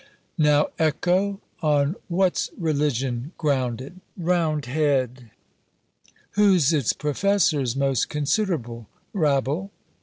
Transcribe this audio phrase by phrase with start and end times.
[0.39, 3.99] Now, Echo, on what's religion grounded?
[4.17, 5.29] Round head!
[6.31, 8.87] Whose its professors most considerable?
[9.13, 9.69] _Rabble!